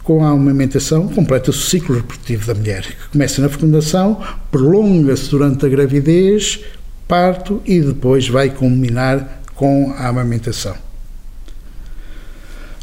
com 0.03 0.23
a 0.23 0.29
amamentação, 0.29 1.07
completa-se 1.07 1.57
o 1.57 1.61
ciclo 1.61 1.95
reprodutivo 1.95 2.45
da 2.45 2.53
mulher, 2.53 2.83
que 2.83 3.09
começa 3.11 3.41
na 3.41 3.49
fecundação, 3.49 4.21
prolonga-se 4.51 5.31
durante 5.31 5.65
a 5.65 5.69
gravidez, 5.69 6.59
parto 7.07 7.59
e 7.65 7.81
depois 7.81 8.27
vai 8.29 8.51
culminar 8.51 9.41
com 9.55 9.91
a 9.97 10.07
amamentação. 10.07 10.86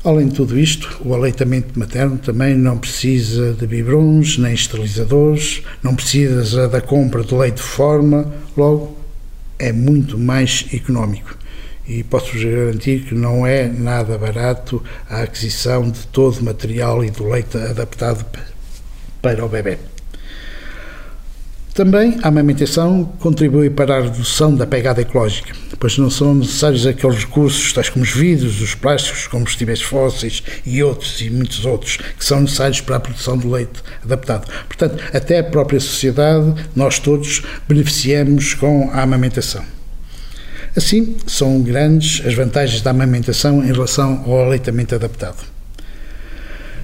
Além 0.04 0.28
de 0.28 0.34
tudo 0.34 0.58
isto, 0.58 1.00
o 1.02 1.14
aleitamento 1.14 1.78
materno 1.78 2.18
também 2.18 2.54
não 2.54 2.76
precisa 2.76 3.54
de 3.54 3.66
biberons 3.66 4.36
nem 4.36 4.52
esterilizadores, 4.52 5.62
não 5.82 5.94
precisa 5.94 6.68
da 6.68 6.82
compra 6.82 7.24
de 7.24 7.34
leite 7.34 7.56
de 7.56 7.62
forma, 7.62 8.30
logo 8.54 8.98
é 9.58 9.72
muito 9.72 10.18
mais 10.18 10.66
económico. 10.74 11.34
E 11.88 12.02
posso-vos 12.02 12.44
garantir 12.44 13.04
que 13.04 13.14
não 13.14 13.46
é 13.46 13.66
nada 13.66 14.18
barato 14.18 14.82
a 15.08 15.22
aquisição 15.22 15.90
de 15.90 16.06
todo 16.08 16.36
o 16.36 16.44
material 16.44 17.02
e 17.02 17.10
do 17.10 17.26
leite 17.26 17.56
adaptado 17.56 18.26
para 19.22 19.42
o 19.42 19.48
bebê. 19.48 19.78
Também 21.72 22.18
a 22.22 22.28
amamentação 22.28 23.06
contribui 23.18 23.70
para 23.70 23.96
a 23.96 24.02
redução 24.02 24.54
da 24.54 24.66
pegada 24.66 25.00
ecológica, 25.00 25.54
pois 25.78 25.98
não 25.98 26.10
são 26.10 26.34
necessários 26.34 26.86
aqueles 26.86 27.24
recursos, 27.24 27.72
tais 27.72 27.88
como 27.88 28.04
os 28.04 28.10
vidros, 28.10 28.60
os 28.60 28.74
plásticos, 28.74 29.22
os 29.22 29.26
combustíveis 29.26 29.82
fósseis 29.82 30.42
e 30.64 30.82
outros, 30.82 31.20
e 31.20 31.30
muitos 31.30 31.64
outros, 31.64 31.96
que 31.96 32.24
são 32.24 32.40
necessários 32.40 32.80
para 32.80 32.96
a 32.96 33.00
produção 33.00 33.36
do 33.36 33.50
leite 33.50 33.82
adaptado. 34.02 34.50
Portanto, 34.66 35.02
até 35.12 35.38
a 35.38 35.44
própria 35.44 35.80
sociedade, 35.80 36.54
nós 36.74 36.98
todos 36.98 37.42
beneficiamos 37.68 38.54
com 38.54 38.90
a 38.92 39.02
amamentação. 39.02 39.64
Assim, 40.76 41.16
são 41.26 41.62
grandes 41.62 42.24
as 42.26 42.34
vantagens 42.34 42.82
da 42.82 42.90
amamentação 42.90 43.64
em 43.64 43.72
relação 43.72 44.24
ao 44.26 44.44
aleitamento 44.44 44.94
adaptado. 44.94 45.44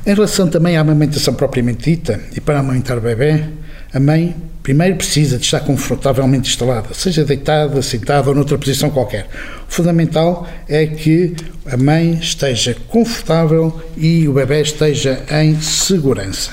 Em 0.06 0.14
relação 0.14 0.48
também 0.48 0.76
à 0.76 0.80
amamentação 0.80 1.34
propriamente 1.34 1.90
dita, 1.90 2.20
e 2.34 2.40
para 2.40 2.60
amamentar 2.60 2.96
o 2.96 3.00
bebê, 3.00 3.44
a 3.92 3.98
mãe 3.98 4.36
primeiro 4.62 4.96
precisa 4.96 5.36
de 5.36 5.44
estar 5.44 5.60
confortavelmente 5.60 6.48
instalada, 6.48 6.94
seja 6.94 7.24
deitada, 7.24 7.82
sentada 7.82 8.28
ou 8.28 8.34
noutra 8.34 8.56
posição 8.56 8.90
qualquer. 8.90 9.28
O 9.68 9.72
fundamental 9.72 10.46
é 10.68 10.86
que 10.86 11.34
a 11.66 11.76
mãe 11.76 12.14
esteja 12.14 12.76
confortável 12.88 13.82
e 13.96 14.28
o 14.28 14.32
bebê 14.32 14.62
esteja 14.62 15.24
em 15.30 15.60
segurança. 15.60 16.52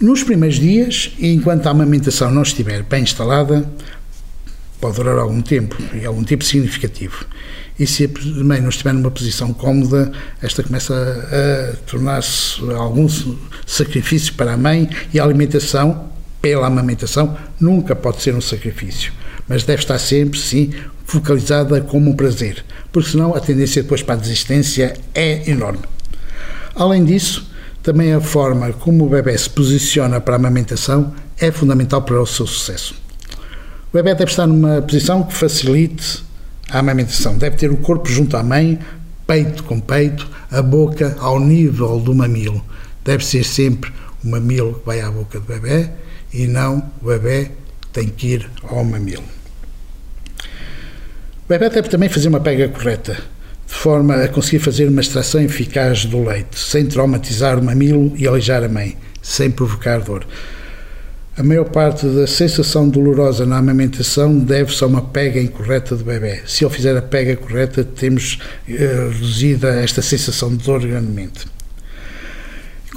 Nos 0.00 0.22
primeiros 0.22 0.60
dias, 0.60 1.10
enquanto 1.18 1.66
a 1.66 1.70
amamentação 1.70 2.30
não 2.30 2.42
estiver 2.42 2.84
bem 2.84 3.02
instalada, 3.02 3.68
pode 4.80 4.94
durar 4.94 5.18
algum 5.18 5.42
tempo, 5.42 5.76
e 5.92 6.06
algum 6.06 6.22
tempo 6.22 6.44
significativo. 6.44 7.26
E 7.78 7.86
se 7.86 8.04
a 8.04 8.44
mãe 8.44 8.60
não 8.60 8.68
estiver 8.68 8.92
numa 8.92 9.10
posição 9.10 9.52
cómoda, 9.52 10.12
esta 10.40 10.62
começa 10.62 10.94
a, 10.94 11.72
a 11.72 11.76
tornar-se 11.86 12.60
algum 12.76 13.08
sacrifício 13.66 14.34
para 14.34 14.52
a 14.52 14.56
mãe 14.56 14.88
e 15.12 15.18
a 15.18 15.24
alimentação 15.24 16.08
pela 16.40 16.66
amamentação 16.66 17.36
nunca 17.60 17.94
pode 17.94 18.22
ser 18.22 18.34
um 18.34 18.40
sacrifício, 18.40 19.12
mas 19.48 19.64
deve 19.64 19.82
estar 19.82 19.98
sempre, 19.98 20.38
sim, 20.38 20.72
focalizada 21.04 21.80
como 21.80 22.10
um 22.10 22.16
prazer, 22.16 22.64
porque 22.92 23.10
senão 23.10 23.34
a 23.34 23.40
tendência 23.40 23.82
depois 23.82 24.02
para 24.02 24.14
a 24.14 24.18
desistência 24.18 24.94
é 25.14 25.50
enorme. 25.50 25.82
Além 26.74 27.04
disso, 27.04 27.50
também 27.82 28.12
a 28.12 28.20
forma 28.20 28.72
como 28.72 29.06
o 29.06 29.08
bebê 29.08 29.36
se 29.36 29.48
posiciona 29.48 30.20
para 30.20 30.34
a 30.34 30.38
amamentação 30.38 31.14
é 31.38 31.50
fundamental 31.50 32.02
para 32.02 32.20
o 32.20 32.26
seu 32.26 32.46
sucesso. 32.46 32.94
O 33.90 33.96
bebê 33.96 34.14
deve 34.14 34.30
estar 34.30 34.46
numa 34.46 34.82
posição 34.82 35.22
que 35.22 35.32
facilite 35.32 36.22
a 36.70 36.80
amamentação. 36.80 37.38
Deve 37.38 37.56
ter 37.56 37.70
o 37.70 37.78
corpo 37.78 38.08
junto 38.08 38.36
à 38.36 38.42
mãe, 38.42 38.78
peito 39.26 39.64
com 39.64 39.80
peito, 39.80 40.28
a 40.50 40.60
boca 40.60 41.16
ao 41.18 41.40
nível 41.40 41.98
do 41.98 42.14
mamilo. 42.14 42.62
Deve 43.04 43.24
ser 43.24 43.44
sempre 43.44 43.90
o 44.22 44.28
mamilo 44.28 44.74
que 44.74 44.86
vai 44.86 45.00
à 45.00 45.10
boca 45.10 45.40
do 45.40 45.46
bebê 45.46 45.88
e 46.32 46.46
não 46.46 46.90
o 47.02 47.06
bebê 47.06 47.50
tem 47.92 48.08
que 48.08 48.34
ir 48.34 48.50
ao 48.62 48.84
mamilo. 48.84 49.24
O 51.44 51.48
bebê 51.48 51.70
deve 51.70 51.88
também 51.88 52.08
fazer 52.08 52.28
uma 52.28 52.40
pega 52.40 52.68
correta, 52.68 53.14
de 53.66 53.74
forma 53.74 54.14
a 54.14 54.28
conseguir 54.28 54.58
fazer 54.58 54.88
uma 54.88 55.00
extração 55.00 55.40
eficaz 55.40 56.04
do 56.04 56.22
leite, 56.22 56.58
sem 56.58 56.86
traumatizar 56.86 57.58
o 57.58 57.64
mamilo 57.64 58.12
e 58.16 58.26
aleijar 58.26 58.62
a 58.62 58.68
mãe, 58.68 58.96
sem 59.22 59.50
provocar 59.50 60.00
dor. 60.00 60.26
A 61.38 61.42
maior 61.42 61.66
parte 61.66 62.04
da 62.04 62.26
sensação 62.26 62.88
dolorosa 62.88 63.46
na 63.46 63.58
amamentação 63.58 64.36
deve-se 64.36 64.82
a 64.82 64.88
uma 64.88 65.02
pega 65.02 65.40
incorreta 65.40 65.94
do 65.94 66.02
bebê. 66.02 66.40
Se 66.44 66.64
ele 66.64 66.74
fizer 66.74 66.96
a 66.96 67.02
pega 67.02 67.36
correta, 67.36 67.84
temos 67.84 68.40
uh, 68.68 69.10
reduzida 69.12 69.68
esta 69.80 70.02
sensação 70.02 70.50
de 70.50 70.64
dor 70.64 70.80
grandemente. 70.80 71.46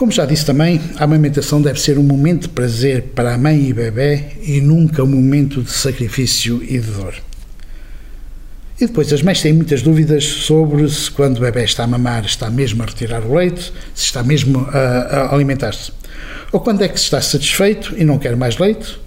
Como 0.02 0.12
já 0.12 0.26
disse 0.26 0.44
também, 0.44 0.82
a 0.98 1.04
amamentação 1.04 1.62
deve 1.62 1.80
ser 1.80 2.00
um 2.00 2.02
momento 2.02 2.48
de 2.48 2.50
prazer 2.50 3.04
para 3.14 3.36
a 3.36 3.38
mãe 3.38 3.70
e 3.70 3.72
bebê 3.72 4.30
e 4.42 4.60
nunca 4.60 5.04
um 5.04 5.08
momento 5.08 5.62
de 5.62 5.70
sacrifício 5.70 6.60
e 6.64 6.80
de 6.80 6.90
dor. 6.90 7.14
E 8.80 8.88
depois 8.88 9.14
as 9.14 9.22
mães 9.22 9.44
têm 9.44 9.54
muitas 9.54 9.84
dúvidas 9.84 10.24
sobre 10.24 10.90
se 10.90 11.12
quando 11.12 11.38
o 11.38 11.42
bebê 11.42 11.66
está 11.66 11.84
a 11.84 11.88
mamar 11.88 12.26
está 12.26 12.50
mesmo 12.50 12.82
a 12.82 12.88
retirar 12.88 13.24
o 13.24 13.36
leite, 13.36 13.72
se 13.94 14.06
está 14.06 14.24
mesmo 14.24 14.68
a, 14.72 14.80
a 14.80 15.36
alimentar-se. 15.36 15.92
Ou 16.52 16.60
quando 16.60 16.82
é 16.82 16.88
que 16.88 16.98
está 16.98 17.22
satisfeito 17.22 17.94
e 17.96 18.04
não 18.04 18.18
quer 18.18 18.36
mais 18.36 18.58
leite, 18.58 19.00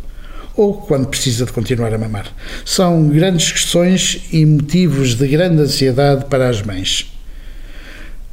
ou 0.55 0.75
quando 0.75 1.09
precisa 1.09 1.45
de 1.45 1.53
continuar 1.53 1.93
a 1.93 1.99
mamar. 1.99 2.33
São 2.65 3.09
grandes 3.09 3.51
questões 3.51 4.21
e 4.31 4.47
motivos 4.47 5.17
de 5.17 5.27
grande 5.27 5.61
ansiedade 5.61 6.27
para 6.27 6.49
as 6.49 6.63
mães. 6.63 7.13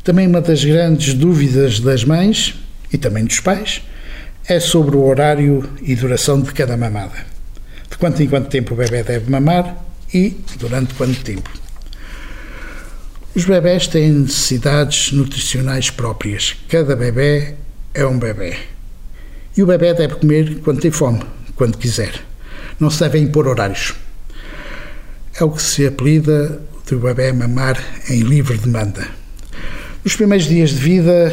Também 0.03 0.27
uma 0.27 0.41
das 0.41 0.63
grandes 0.63 1.13
dúvidas 1.13 1.79
das 1.79 2.03
mães 2.03 2.55
e 2.91 2.98
também 2.98 3.24
dos 3.25 3.39
pais 3.39 3.84
é 4.48 4.60
sobre 4.60 4.96
o 4.96 5.03
horário 5.03 5.70
e 5.81 5.96
duração 5.96 6.41
de 6.41 6.51
cada 6.51 6.75
mamada. 6.75 7.25
De 7.89 7.98
quanto 7.98 8.24
em 8.24 8.27
quanto 8.27 8.50
tempo 8.50 8.74
o 8.74 8.77
bebê 8.77 9.03
deve 9.03 9.29
mamar 9.29 9.77
e 10.12 10.36
durante 10.58 10.96
quanto 10.96 11.24
tempo. 11.24 11.50
Os 13.36 13.46
bebés 13.46 13.88
têm 13.88 14.12
necessidades 14.12 15.12
nutricionais 15.12 15.89
próprias. 15.89 16.58
Cada 16.67 16.96
bebê 16.96 17.53
é 17.93 18.05
um 18.05 18.17
bebê. 18.17 18.58
E 19.55 19.62
o 19.62 19.67
bebê 19.67 19.93
deve 19.93 20.15
comer 20.15 20.60
quando 20.63 20.81
tem 20.81 20.91
fome, 20.91 21.22
quando 21.55 21.77
quiser. 21.77 22.13
Não 22.79 22.89
se 22.89 23.00
devem 23.01 23.24
impor 23.24 23.48
horários. 23.48 23.93
É 25.39 25.43
o 25.43 25.51
que 25.51 25.62
se 25.62 25.86
apelida 25.86 26.60
de 26.86 26.96
o 26.96 27.00
bebê 27.00 27.31
mamar 27.31 27.77
em 28.10 28.22
livre 28.22 28.58
demanda. 28.58 29.20
Nos 30.03 30.15
primeiros 30.15 30.48
dias 30.48 30.72
de 30.72 30.77
vida, 30.77 31.31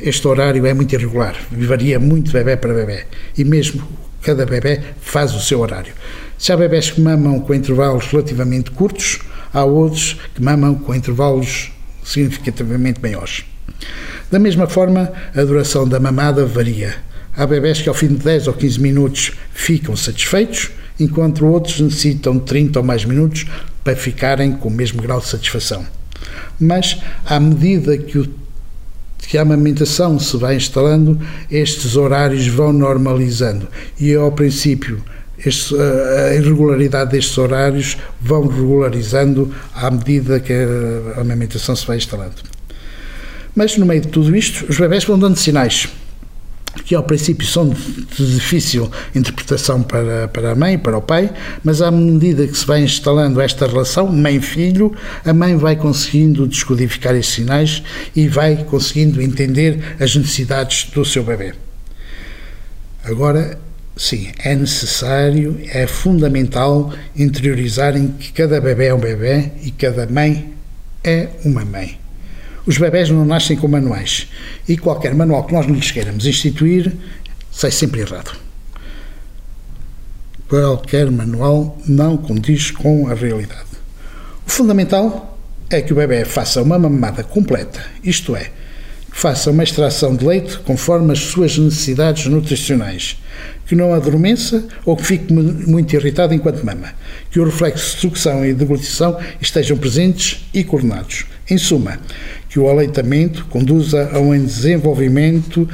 este 0.00 0.26
horário 0.26 0.64
é 0.64 0.72
muito 0.72 0.94
irregular, 0.94 1.36
varia 1.50 2.00
muito 2.00 2.32
bebê 2.32 2.56
para 2.56 2.72
bebê. 2.72 3.04
E 3.36 3.44
mesmo 3.44 3.86
cada 4.22 4.46
bebê 4.46 4.80
faz 4.98 5.34
o 5.34 5.40
seu 5.42 5.60
horário. 5.60 5.92
Se 6.38 6.50
há 6.50 6.56
bebés 6.56 6.90
que 6.90 7.02
mamam 7.02 7.38
com 7.38 7.52
intervalos 7.52 8.06
relativamente 8.06 8.70
curtos, 8.70 9.18
há 9.52 9.62
outros 9.62 10.16
que 10.34 10.42
mamam 10.42 10.74
com 10.74 10.94
intervalos 10.94 11.70
significativamente 12.02 12.98
maiores. 13.02 13.44
Da 14.30 14.38
mesma 14.38 14.66
forma, 14.66 15.12
a 15.36 15.42
duração 15.42 15.86
da 15.86 16.00
mamada 16.00 16.46
varia. 16.46 16.94
Há 17.36 17.46
bebés 17.46 17.82
que 17.82 17.90
ao 17.90 17.94
fim 17.94 18.08
de 18.08 18.24
10 18.24 18.46
ou 18.46 18.54
15 18.54 18.80
minutos 18.80 19.32
ficam 19.52 19.94
satisfeitos, 19.94 20.70
enquanto 20.98 21.46
outros 21.46 21.78
necessitam 21.78 22.38
de 22.38 22.46
30 22.46 22.78
ou 22.78 22.84
mais 22.86 23.04
minutos 23.04 23.44
para 23.84 23.94
ficarem 23.94 24.52
com 24.52 24.68
o 24.68 24.72
mesmo 24.72 25.02
grau 25.02 25.20
de 25.20 25.26
satisfação. 25.26 25.84
Mas, 26.60 27.00
à 27.24 27.38
medida 27.38 27.96
que, 27.96 28.18
o, 28.18 28.28
que 29.18 29.38
a 29.38 29.42
amamentação 29.42 30.18
se 30.18 30.36
vai 30.36 30.56
instalando, 30.56 31.20
estes 31.50 31.96
horários 31.96 32.46
vão 32.48 32.72
normalizando 32.72 33.68
e, 33.98 34.14
ao 34.14 34.32
princípio, 34.32 35.02
a 35.44 36.34
irregularidade 36.34 37.12
destes 37.12 37.38
horários 37.38 37.96
vão 38.20 38.46
regularizando 38.48 39.54
à 39.72 39.90
medida 39.90 40.40
que 40.40 40.52
a 40.52 41.20
amamentação 41.20 41.76
se 41.76 41.86
vai 41.86 41.96
instalando. 41.96 42.36
Mas 43.54 43.76
no 43.76 43.86
meio 43.86 44.00
de 44.00 44.08
tudo 44.08 44.34
isto, 44.36 44.66
os 44.68 44.78
bebés 44.78 45.04
vão 45.04 45.18
dando 45.18 45.36
sinais 45.36 45.88
que 46.88 46.94
ao 46.94 47.02
princípio 47.02 47.46
são 47.46 47.68
de 47.68 48.34
difícil 48.34 48.90
interpretação 49.14 49.82
para, 49.82 50.26
para 50.28 50.52
a 50.52 50.54
mãe 50.54 50.72
e 50.72 50.78
para 50.78 50.96
o 50.96 51.02
pai, 51.02 51.30
mas 51.62 51.82
à 51.82 51.90
medida 51.90 52.46
que 52.46 52.56
se 52.56 52.64
vai 52.64 52.80
instalando 52.82 53.42
esta 53.42 53.66
relação 53.66 54.06
mãe-filho, 54.06 54.96
a 55.22 55.34
mãe 55.34 55.54
vai 55.54 55.76
conseguindo 55.76 56.48
descodificar 56.48 57.14
esses 57.14 57.34
sinais 57.34 57.82
e 58.16 58.26
vai 58.26 58.64
conseguindo 58.64 59.20
entender 59.20 59.96
as 60.00 60.16
necessidades 60.16 60.90
do 60.90 61.04
seu 61.04 61.22
bebê. 61.22 61.52
Agora, 63.04 63.60
sim, 63.94 64.30
é 64.38 64.54
necessário, 64.54 65.60
é 65.70 65.86
fundamental 65.86 66.90
interiorizarem 67.14 68.14
que 68.18 68.32
cada 68.32 68.62
bebê 68.62 68.86
é 68.86 68.94
um 68.94 68.98
bebê 68.98 69.52
e 69.62 69.70
cada 69.72 70.06
mãe 70.06 70.54
é 71.04 71.28
uma 71.44 71.66
mãe. 71.66 72.07
Os 72.68 72.76
bebés 72.76 73.08
não 73.08 73.24
nascem 73.24 73.56
com 73.56 73.66
manuais 73.66 74.28
e 74.68 74.76
qualquer 74.76 75.14
manual 75.14 75.44
que 75.44 75.54
nós 75.54 75.64
lhes 75.64 75.90
queiramos 75.90 76.26
instituir 76.26 76.92
sai 77.50 77.70
sempre 77.70 78.02
errado. 78.02 78.36
Qualquer 80.46 81.10
manual 81.10 81.78
não 81.86 82.18
condiz 82.18 82.70
com 82.70 83.08
a 83.08 83.14
realidade. 83.14 83.70
O 84.46 84.50
fundamental 84.50 85.38
é 85.70 85.80
que 85.80 85.94
o 85.94 85.96
bebê 85.96 86.26
faça 86.26 86.60
uma 86.60 86.78
mamada 86.78 87.24
completa, 87.24 87.80
isto 88.04 88.36
é, 88.36 88.50
que 89.10 89.18
faça 89.18 89.50
uma 89.50 89.64
extração 89.64 90.14
de 90.14 90.26
leite 90.26 90.58
conforme 90.58 91.10
as 91.12 91.20
suas 91.20 91.56
necessidades 91.56 92.26
nutricionais, 92.26 93.16
que 93.66 93.74
não 93.74 93.94
adormeça 93.94 94.66
ou 94.84 94.94
que 94.94 95.06
fique 95.06 95.32
muito 95.32 95.96
irritado 95.96 96.34
enquanto 96.34 96.66
mama, 96.66 96.92
que 97.30 97.40
o 97.40 97.46
reflexo 97.46 97.94
de 97.94 98.00
sucção 98.02 98.44
e 98.44 98.52
deglutição 98.52 99.18
estejam 99.40 99.78
presentes 99.78 100.46
e 100.52 100.62
coordenados. 100.62 101.24
Em 101.50 101.56
suma, 101.56 101.98
que 102.48 102.58
o 102.58 102.68
aleitamento 102.68 103.44
conduza 103.46 104.10
a 104.12 104.18
um 104.18 104.44
desenvolvimento 104.44 105.68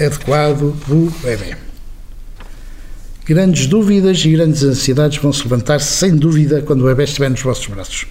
adequado 0.00 0.74
do 0.86 1.12
bebê. 1.22 1.56
Grandes 3.26 3.66
dúvidas 3.66 4.22
e 4.24 4.32
grandes 4.32 4.62
ansiedades 4.62 5.18
vão 5.18 5.32
se 5.32 5.42
levantar, 5.44 5.80
sem 5.80 6.14
dúvida, 6.14 6.60
quando 6.62 6.82
o 6.82 6.86
bebê 6.86 7.04
estiver 7.04 7.30
nos 7.30 7.40
vossos 7.40 7.66
braços. 7.66 8.06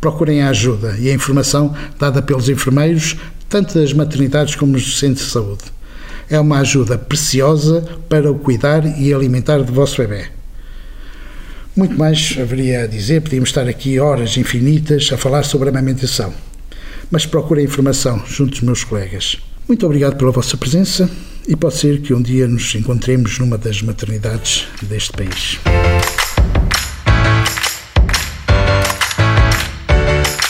Procurem 0.00 0.42
a 0.42 0.50
ajuda 0.50 0.96
e 1.00 1.10
a 1.10 1.14
informação 1.14 1.74
dada 1.98 2.22
pelos 2.22 2.48
enfermeiros, 2.48 3.16
tanto 3.48 3.78
das 3.78 3.92
maternidades 3.92 4.54
como 4.54 4.72
dos 4.72 4.98
centros 4.98 5.26
de 5.26 5.32
saúde. 5.32 5.64
É 6.30 6.38
uma 6.38 6.60
ajuda 6.60 6.96
preciosa 6.96 7.84
para 8.08 8.30
o 8.30 8.38
cuidar 8.38 8.86
e 9.00 9.12
alimentar 9.12 9.58
do 9.58 9.72
vosso 9.72 9.96
bebê. 9.96 10.26
Muito 11.74 11.98
mais 11.98 12.36
haveria 12.40 12.84
a 12.84 12.86
dizer, 12.86 13.22
podíamos 13.22 13.48
estar 13.48 13.66
aqui 13.66 13.98
horas 13.98 14.36
infinitas 14.36 15.10
a 15.12 15.16
falar 15.16 15.42
sobre 15.42 15.68
a 15.68 15.72
amamentação 15.72 16.32
mas 17.12 17.26
procurem 17.26 17.66
informação 17.66 18.24
junto 18.26 18.52
dos 18.52 18.60
meus 18.62 18.82
colegas. 18.82 19.36
Muito 19.68 19.86
obrigado 19.86 20.16
pela 20.16 20.32
vossa 20.32 20.56
presença 20.56 21.08
e 21.46 21.54
pode 21.54 21.76
ser 21.76 22.00
que 22.00 22.14
um 22.14 22.22
dia 22.22 22.48
nos 22.48 22.74
encontremos 22.74 23.38
numa 23.38 23.58
das 23.58 23.82
maternidades 23.82 24.66
deste 24.82 25.12
país. 25.12 25.60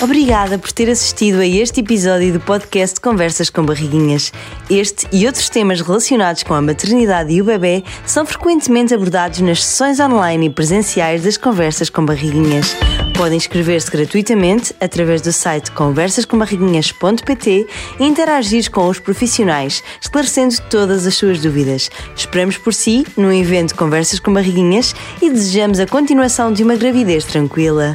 Obrigada 0.02 0.58
por 0.58 0.72
ter 0.72 0.90
assistido 0.90 1.38
a 1.38 1.46
este 1.46 1.78
episódio 1.78 2.32
do 2.32 2.40
podcast 2.40 3.00
Conversas 3.00 3.48
com 3.48 3.64
Barriguinhas. 3.64 4.32
Este 4.68 5.06
e 5.12 5.26
outros 5.26 5.48
temas 5.48 5.80
relacionados 5.80 6.42
com 6.42 6.54
a 6.54 6.60
maternidade 6.60 7.32
e 7.32 7.40
o 7.40 7.44
bebê 7.44 7.84
são 8.04 8.26
frequentemente 8.26 8.92
abordados 8.92 9.38
nas 9.38 9.62
sessões 9.62 10.00
online 10.00 10.46
e 10.46 10.50
presenciais 10.50 11.22
das 11.22 11.36
Conversas 11.36 11.88
com 11.88 12.04
Barriguinhas. 12.04 12.74
Podem 13.16 13.36
inscrever-se 13.36 13.92
gratuitamente 13.92 14.74
através 14.80 15.22
do 15.22 15.32
site 15.32 15.70
conversascombarriguinhas.pt 15.70 17.68
e 18.00 18.04
interagir 18.04 18.72
com 18.72 18.88
os 18.88 18.98
profissionais, 18.98 19.84
esclarecendo 20.00 20.56
todas 20.68 21.06
as 21.06 21.14
suas 21.14 21.40
dúvidas. 21.40 21.88
Esperamos 22.16 22.58
por 22.58 22.74
si 22.74 23.06
no 23.16 23.32
evento 23.32 23.76
Conversas 23.76 24.18
com 24.18 24.34
Barriguinhas 24.34 24.96
e 25.20 25.30
desejamos 25.30 25.78
a 25.78 25.86
continuação 25.86 26.52
de 26.52 26.64
uma 26.64 26.74
gravidez 26.74 27.24
tranquila. 27.24 27.94